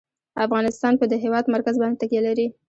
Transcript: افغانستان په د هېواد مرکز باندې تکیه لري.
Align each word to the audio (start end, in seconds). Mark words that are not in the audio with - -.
افغانستان 0.45 0.93
په 0.97 1.05
د 1.11 1.13
هېواد 1.23 1.45
مرکز 1.53 1.75
باندې 1.81 1.99
تکیه 2.01 2.21
لري. 2.27 2.47